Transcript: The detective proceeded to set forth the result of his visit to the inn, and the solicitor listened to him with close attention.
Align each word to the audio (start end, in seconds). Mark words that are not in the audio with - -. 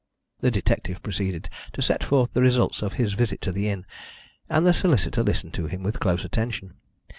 The 0.39 0.49
detective 0.49 1.03
proceeded 1.03 1.47
to 1.73 1.81
set 1.83 2.03
forth 2.03 2.33
the 2.33 2.41
result 2.41 2.81
of 2.81 2.93
his 2.93 3.13
visit 3.13 3.39
to 3.41 3.51
the 3.51 3.69
inn, 3.69 3.85
and 4.49 4.65
the 4.65 4.73
solicitor 4.73 5.21
listened 5.21 5.53
to 5.53 5.67
him 5.67 5.83
with 5.83 5.99
close 5.99 6.25
attention. 6.25 6.73